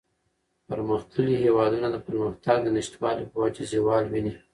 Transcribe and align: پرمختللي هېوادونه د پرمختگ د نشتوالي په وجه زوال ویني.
پرمختللي 0.67 1.35
هېوادونه 1.43 1.87
د 1.91 1.95
پرمختگ 2.05 2.57
د 2.63 2.67
نشتوالي 2.77 3.25
په 3.31 3.37
وجه 3.43 3.63
زوال 3.73 4.03
ویني. 4.07 4.33